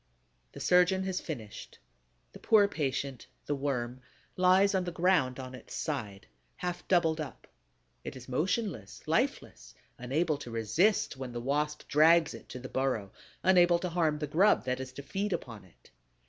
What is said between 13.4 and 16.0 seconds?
unable to harm the grub that is to feed upon it.